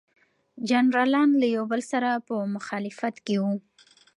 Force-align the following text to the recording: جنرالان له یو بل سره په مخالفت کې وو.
جنرالان 0.69 1.29
له 1.41 1.47
یو 1.55 1.63
بل 1.71 1.81
سره 1.91 2.09
په 2.27 2.35
مخالفت 2.55 3.15
کې 3.25 3.35
وو. 3.43 3.53